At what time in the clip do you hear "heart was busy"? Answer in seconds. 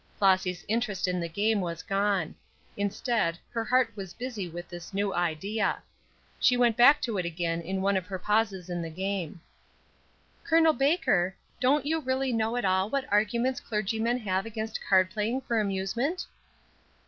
3.63-4.49